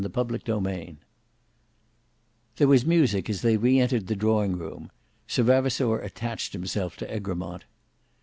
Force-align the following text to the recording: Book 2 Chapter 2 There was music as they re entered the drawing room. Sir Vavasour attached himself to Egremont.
Book 0.01 0.29
2 0.29 0.37
Chapter 0.39 0.59
2 0.87 0.97
There 2.55 2.67
was 2.67 2.87
music 2.87 3.29
as 3.29 3.43
they 3.43 3.55
re 3.55 3.77
entered 3.79 4.07
the 4.07 4.15
drawing 4.15 4.57
room. 4.57 4.89
Sir 5.27 5.43
Vavasour 5.43 5.99
attached 5.99 6.53
himself 6.53 6.97
to 6.97 7.13
Egremont. 7.15 7.65